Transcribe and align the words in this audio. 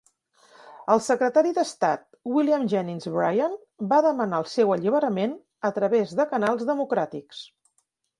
El 0.93 1.01
Secretari 1.07 1.49
d'Estat 1.57 2.01
William 2.37 2.63
Jennings 2.71 3.05
Bryan 3.17 3.53
va 3.91 3.99
demanar 4.05 4.39
el 4.45 4.47
seu 4.55 4.73
alliberament 4.77 5.37
a 5.71 5.71
través 5.77 6.15
de 6.21 6.27
canals 6.33 6.65
democràtics. 6.71 7.43